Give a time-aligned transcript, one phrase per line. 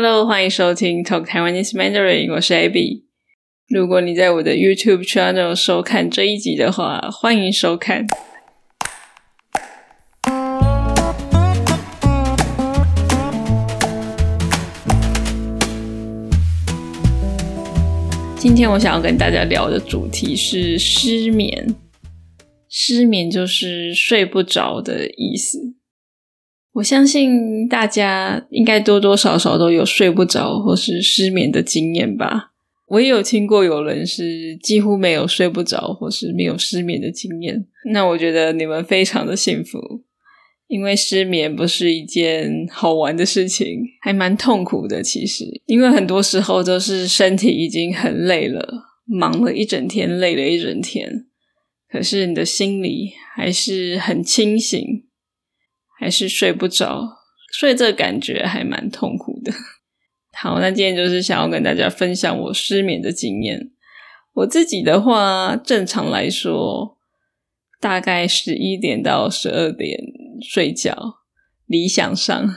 [0.00, 3.02] Hello，欢迎收听 Talk Taiwanese Mandarin，我是 Abby。
[3.68, 8.06] 如果你在我的 YouTube channel 收看这一集的话，欢迎收看。
[18.36, 21.74] 今天我想要跟大家聊的主题是失眠。
[22.68, 25.77] 失眠就是睡不着的意思。
[26.74, 32.52] 我相信大家应该多多少少都有睡不着或是失眠的经验吧。
[32.88, 37.66] 我也有听过有人是几乎没有睡不着或是没有失眠的经验。
[37.92, 39.78] 那我觉得你们非常的幸福，
[40.68, 45.02] 因为失眠不是一件好玩的事情，还蛮痛苦的。
[45.02, 48.66] 其实，因为很多时候都是身体已经很累了，
[49.04, 51.26] 忙了一整天，累了一整天。
[51.90, 55.04] 可是你的心里还是很清醒，
[55.98, 57.18] 还是睡不着，
[57.58, 59.52] 所以这感觉还蛮痛苦的。
[60.32, 63.70] 好，那今天就是想要跟大家分享我失眠的经验。
[64.34, 66.96] 我自己的话，正常来说，
[67.80, 69.98] 大概十一点到十二点
[70.40, 71.16] 睡觉，
[71.66, 72.54] 理想上，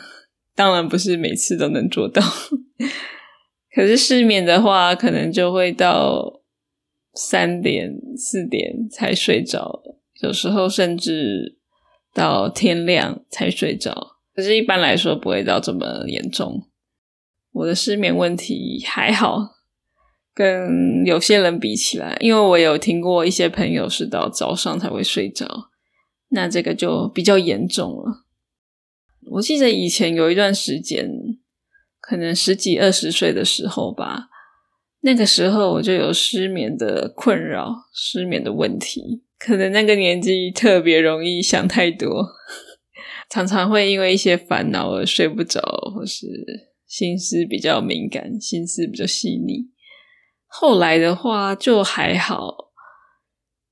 [0.56, 2.22] 当然不是每次都能做到。
[3.74, 6.40] 可是失眠的话，可能就会到。
[7.14, 9.84] 三点四点才睡着，
[10.22, 11.60] 有时候甚至
[12.14, 14.18] 到天亮才睡着。
[14.34, 16.68] 可是，一般来说不会到这么严重。
[17.52, 19.50] 我的失眠问题还好，
[20.34, 25.70] 跟有些人比起来，因为我有听过一些朋友是到早上才会睡着，
[26.30, 28.26] 那这个就比较严重了。
[29.34, 31.10] 我记得以前有一段时间，
[32.00, 34.30] 可能十几二十岁的时候吧。
[35.02, 42.28] 那个时候我就有失眠的困扰，失眠的问题，可能那个年纪特别容易想太多，
[43.30, 45.60] 常常会因为一些烦恼而睡不着，
[45.96, 46.28] 或是
[46.88, 49.70] 心思比较敏感，心思比较细腻。
[50.46, 52.72] 后来的话就还好，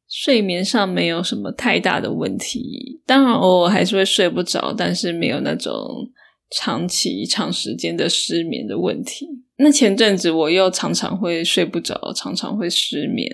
[0.10, 6.10] 睡眠上没有什么太大的问题，当然偶尔还是会睡不着，但是没有那种
[6.50, 9.28] 长期长时间的失眠的问题。
[9.58, 13.30] 那前阵子我又常常会睡不着，常常会失眠。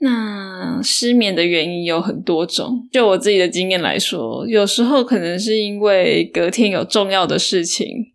[0.00, 8.12] 那失眠的原因有很多种，就我自己的经验来说，有时候可能是因为隔天有重要的事情，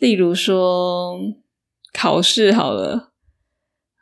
[0.00, 1.18] 例如说
[1.92, 3.12] 考试好了，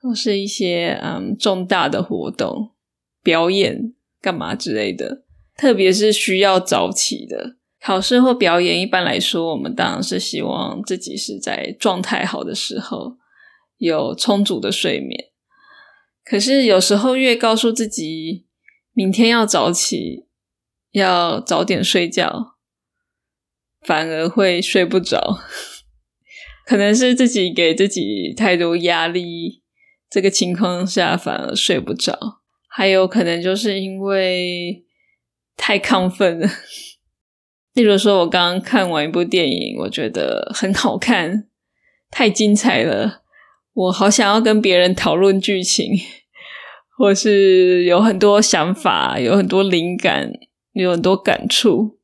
[0.03, 2.72] 或是一些嗯重大的活动、
[3.22, 5.25] 表演干嘛之类的，
[5.56, 7.56] 特别是需要早起的。
[7.81, 13.16] 考试或表演，一般来说，我们当然是希望自己是在状态好的时候，
[13.77, 15.34] 有充足的睡眠。
[16.25, 18.47] 可是有时候，越告诉自己
[18.93, 20.27] 明天要早起，
[20.93, 22.55] 要早点睡觉，
[23.83, 25.41] 反而会睡不着。
[26.65, 29.63] 可能是自己给自己太多压力，
[30.09, 32.41] 这个情况下反而睡不着。
[32.67, 34.87] 还有可能就是因为
[35.57, 36.49] 太亢奋了。
[37.75, 41.49] 例如说，我刚刚看完一部电影，我觉得很好看，
[42.11, 43.24] 太精彩了，
[43.75, 45.93] 我好想要跟别人讨论剧情，
[46.97, 50.33] 或是有很多想法，有很多灵感，
[50.73, 51.99] 有很多感触。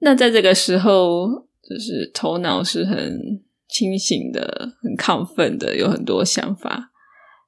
[0.00, 6.90] 那在这个时候，就是头脑是很清醒的，很亢奋的，有很多想法。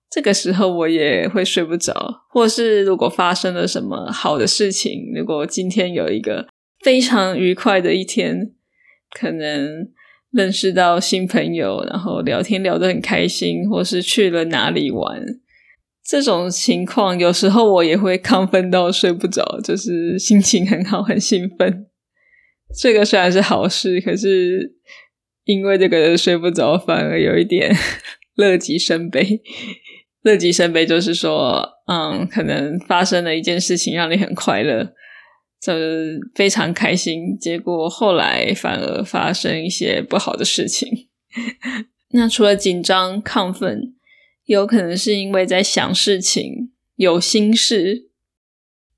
[0.09, 6.47] 这个时候我也会睡不着，或是如果发生了什么好的事情，如果今天有一个
[6.85, 8.53] 非常愉快的一天，
[9.11, 9.89] 可能
[10.35, 15.23] 认识到新朋友，然后聊天聊得很开心，或是去了哪里玩，
[16.05, 21.87] 这种情况有时候我也会亢奋到睡不着，就是心情很好，很兴奋。
[22.77, 24.75] 这个虽然是好事，可是
[25.45, 27.73] 因为这个睡不着，反而有一点
[28.35, 29.41] 乐极生悲。
[30.25, 34.93] 乐极生悲就是说，嗯，可能发生了一件事情让你很快乐，
[35.65, 35.73] 就
[36.35, 37.39] 非常开心。
[37.39, 41.09] 结果后来反而发生一些不好的事情。
[42.13, 43.95] 那除了紧张、亢奋，
[44.45, 48.11] 有可能是因为在想事情、有心事。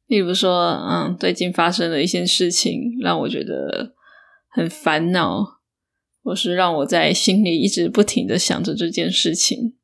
[0.07, 3.95] 例如说，嗯，最近发生了一些事情，让我觉得
[4.49, 5.61] 很烦恼，
[6.23, 9.75] 或是让我在心里一直不停的想着这件事情。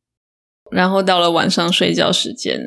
[0.70, 2.60] 然后到了晚上睡觉时间，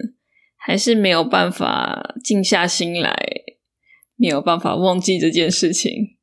[0.58, 3.35] 还是没有办法静下心来，
[4.16, 6.18] 没有办法忘记这件事情，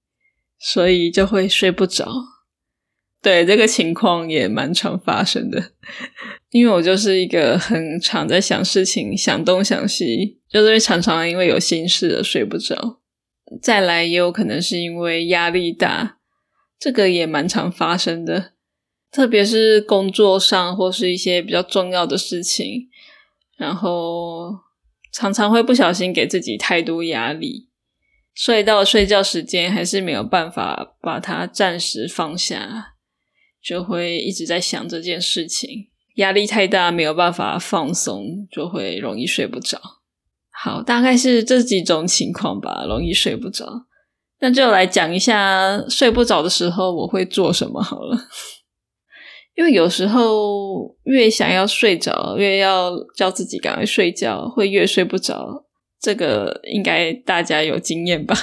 [0.58, 2.10] 所以就会睡不着。
[3.22, 5.72] 对这个情况也蛮常发生的，
[6.50, 12.98] 因为我就是一个很常在想事情、想东想西，就是常常因为有心事而睡不着。
[13.60, 16.18] 再来也有可能是因为压力大，
[16.80, 18.54] 这个也蛮常发生的，
[19.12, 22.88] 特别是工作上或是一些比较重要的事情，
[23.56, 24.52] 然后
[25.12, 27.68] 常常会不小心给自己太多压力，
[28.34, 32.94] 睡到睡觉时间还是没有办法把它暂时放下，
[33.62, 39.78] 就会一直在想这件事情，压力太大没有办法放松，就会容易睡不着。
[40.50, 43.86] 好，大概是这几种情况吧，容易睡不着。
[44.40, 48.16] 那就来讲一下睡不着的时候我会做什么好了，
[49.54, 55.66] 因为有时候越想要睡着，越要叫自己赶快睡觉，会越睡不着。
[56.02, 58.36] 这个应该大家有经验吧？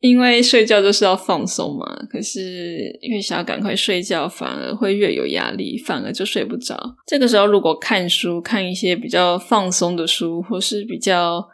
[0.00, 6.96] 因为睡觉就是要放松嘛，可是越想要赶快睡觉，反而会越有压力，反而就睡不着。
[7.06, 11.46] 这个时候如果看书，看一些比较放松的书，或是比较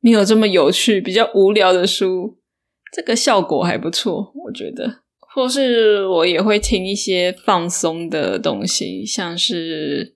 [0.00, 2.38] 没有这么有趣、比较无聊的书。
[2.92, 5.02] 这个效果还不错，我觉得。
[5.34, 10.14] 或是我也会听一些放松的东西，像是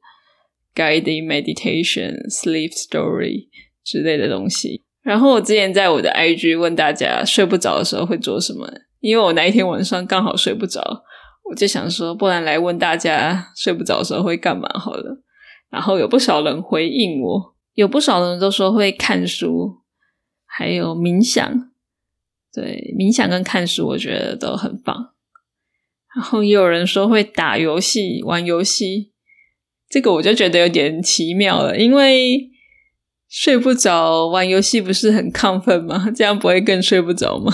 [0.75, 3.49] guided meditation、sleep story
[3.85, 4.85] 之类的东西。
[5.03, 8.67] 然后我之前在我的 IG 问大家睡不着的时候会做什么，
[9.01, 11.03] 因为我那一天晚上刚好睡不着，
[11.51, 15.23] 我就想说，不然来问大家睡不着的时候会干嘛好了。
[15.71, 19.79] 然后有不少人回应我，有不少人都说会看书，
[20.47, 21.71] 还有冥想。
[22.55, 25.15] 对，冥想跟看书，我觉得都很棒。
[26.15, 29.13] 然后也有人说会打游戏、玩游戏，
[29.89, 31.79] 这个我就觉得有点奇妙了。
[31.79, 32.52] 因为
[33.35, 36.07] 睡不着，玩游戏不是很亢奋吗？
[36.15, 37.51] 这样不会更睡不着吗？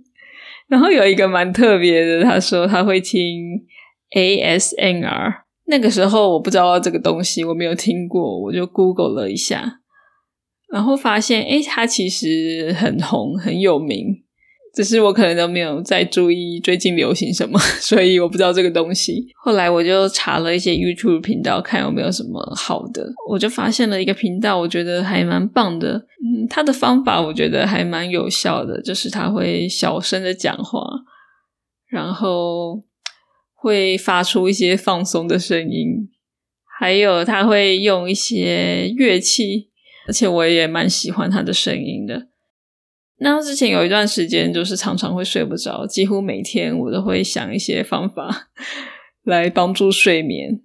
[0.68, 3.64] 然后有一个蛮特别的，他说他会听
[4.14, 5.46] ASMR。
[5.68, 9.80] 那个时候我不知道这个东西，我没有听过，我就 Google 了一下，
[10.70, 14.25] 然后发现，哎，它其实很红，很有名。
[14.76, 19.26] 只是我可能都没有在注意最近流行什么， 所以我不知道这个东西。
[19.42, 23.10] 后来我就查了一些 YouTube 频道，看有没有什么好的。
[23.30, 26.06] 我就发现了一个频道，我觉得还蛮棒的。
[26.22, 30.86] 嗯，他的方法我觉得还蛮有效的，就是他会小声的讲话，
[31.88, 32.82] 然后
[33.54, 36.10] 会发出一些放松的声音，
[36.78, 39.70] 还有他会用一些乐器，
[40.06, 42.26] 而且我也蛮喜欢他的声音的。
[43.18, 48.50] 那之前有一段时间，就是常常会睡不着，几乎每天我都会想一些方法
[49.22, 50.60] 来帮助睡眠。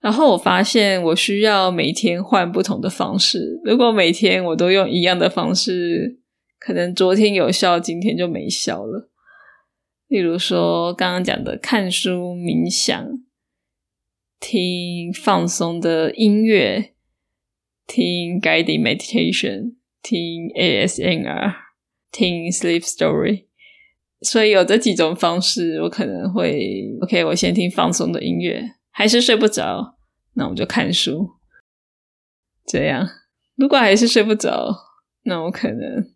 [0.00, 3.60] 然后我发现，我需要每天换不同的方式。
[3.64, 6.18] 如果每天我都用一样的方式，
[6.58, 9.10] 可能昨天有效，今天就没效了。
[10.08, 13.10] 例如说，刚刚讲的看书、冥想、
[14.38, 16.92] 听放松的音乐、
[17.86, 19.79] 听 guided meditation。
[20.02, 21.54] 听 ASMR，
[22.10, 23.44] 听 Sleep Story，
[24.22, 27.24] 所以有这几种方式，我可能会 OK。
[27.26, 29.96] 我先听放松的音乐，还是睡不着，
[30.34, 31.30] 那我就看书。
[32.66, 33.08] 这样，
[33.56, 34.74] 如果还是睡不着，
[35.24, 36.06] 那我可能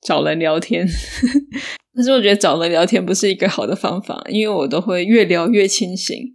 [0.00, 0.86] 找人聊天。
[1.94, 6.34] 可是我觉得找人聊天不是一个好的方法，因为我都会越聊越清醒。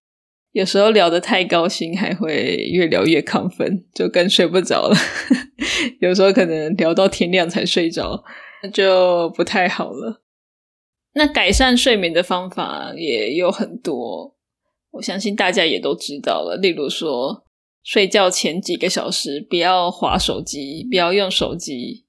[0.51, 4.95] 有时候聊得太高兴，还会越聊越亢奋，就更睡不着了。
[6.01, 8.23] 有时候可能聊到天亮才睡着，
[8.63, 10.21] 那就不太好了。
[11.13, 14.35] 那改善睡眠的方法也有很多，
[14.91, 16.55] 我相信大家也都知道了。
[16.61, 17.45] 例如说，
[17.83, 22.05] 睡觉前几个小时不要划手机，不要用手机，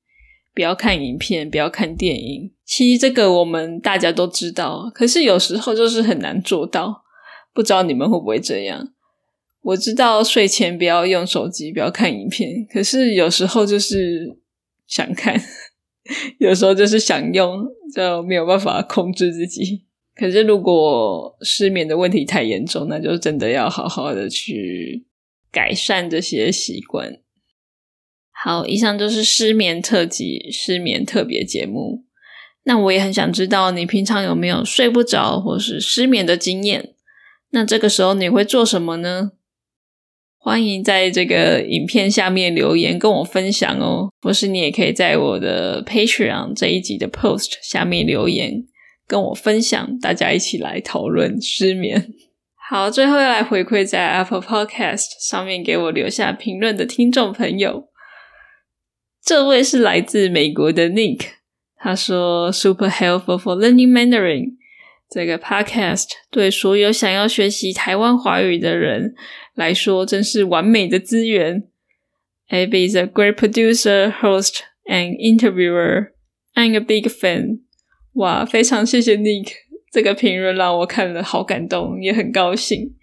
[0.55, 2.53] 不要看影片，不要看电影。
[2.67, 7.03] 其实这个我们大家都知道，可是有时候就是很难做到。
[7.53, 8.93] 不知道你们会不会这样？
[9.63, 12.67] 我知道睡前不要用手机，不要看影片。
[12.73, 14.39] 可是有时候就是
[14.87, 15.41] 想看，
[16.39, 19.85] 有时候就是想用，就没有办法控制自己。
[20.15, 25.07] 可是如果失眠的问题太严重，那就真的要好好的去
[25.53, 27.19] 改善这些习惯。
[28.33, 32.05] 好，以上就是失眠特辑、失眠特别节目。
[32.65, 36.95] 那我也很想知道你平常有没有睡不着或是失眠的经验。
[37.51, 39.33] 那这个时候你会做什么呢？
[40.43, 48.65] 欢迎在这个影片下面留言跟我分享哦，或是你也可以在我的 Patreon 这一集的 Post 下面留言
[49.07, 52.09] 跟我分享，大家一起来讨论失眠。
[52.71, 57.89] 好，最后要来回馈在 Apple Podcast 上面给我留下评论的听众朋友，
[59.23, 61.21] 这位是来自美国的 Nick，
[61.77, 64.60] 他说 Super helpful for learning Mandarin。
[65.11, 69.13] 这个 podcast 对所有想要学习台湾华语的人
[69.55, 71.65] 来说，真是完美的资源。
[72.49, 76.13] Abby is a great producer, host, and interviewer.
[76.55, 77.61] I'm a big fan.
[78.15, 79.53] 哇，非常谢谢 Nick
[79.93, 82.97] 这个评论，让我看了好感动，也很高兴。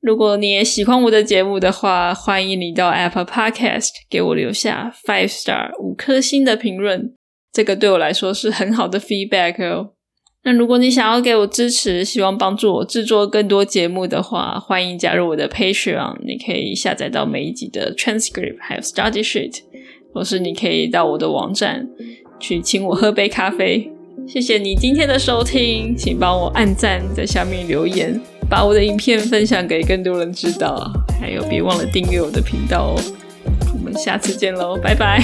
[0.00, 7.14] 如果你也喜欢我的节目的话，欢迎你到 Apple Podcast 给我留下 five star 五颗星的评论，
[7.52, 9.94] 这个对我来说是很好的 feedback 哦。
[10.42, 16.16] 那如果你想要给我支持，希望帮助我制作更多节目的话，欢迎加入我的 Patreon。
[16.24, 19.58] 你可以下载到每一集的 transcript，还有 study sheet，
[20.14, 21.86] 或是你可以到我的网站
[22.38, 23.92] 去请我喝杯咖啡。
[24.26, 28.18] 谢谢你今天的收听，请帮我按赞，在下面留言，
[28.48, 30.90] 把我的影片分享给更多人知道。
[31.20, 33.02] 还有别忘了订阅我的频道哦。
[33.74, 35.20] 我们下次见喽，拜拜。